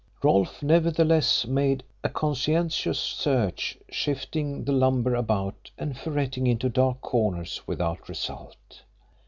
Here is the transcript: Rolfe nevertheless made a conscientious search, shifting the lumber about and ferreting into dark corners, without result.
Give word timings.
Rolfe 0.23 0.63
nevertheless 0.63 1.45
made 1.45 1.83
a 2.03 2.09
conscientious 2.09 2.97
search, 2.97 3.77
shifting 3.87 4.63
the 4.65 4.71
lumber 4.71 5.13
about 5.13 5.69
and 5.77 5.95
ferreting 5.95 6.47
into 6.47 6.69
dark 6.69 7.01
corners, 7.01 7.61
without 7.67 8.09
result. 8.09 8.81